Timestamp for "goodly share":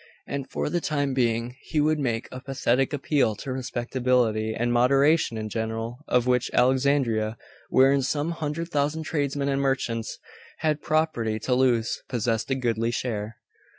12.55-13.37